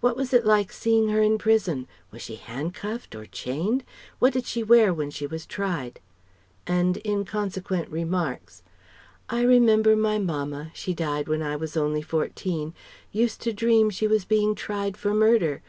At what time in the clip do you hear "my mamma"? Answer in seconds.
9.96-10.70